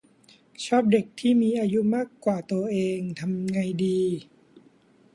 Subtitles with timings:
[0.65, 3.99] ชอบเด็กที่มีอายุมากกว่าตัวเอง ทำไงดี